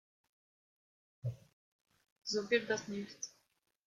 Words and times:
So 2.23 2.49
wird 2.49 2.67
das 2.71 2.87
nichts. 2.87 3.35